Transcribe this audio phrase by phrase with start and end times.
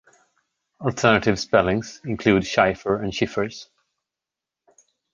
[0.79, 3.67] Alternative spellings include Schifer and Schiffers.